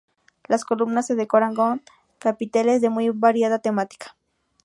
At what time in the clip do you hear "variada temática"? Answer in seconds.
3.09-4.15